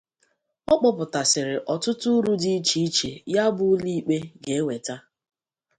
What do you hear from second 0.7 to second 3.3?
Ọ kpọpụtàsịrị ọtụtụ uru dị iche iche